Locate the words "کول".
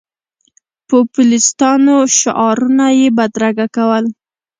3.75-4.05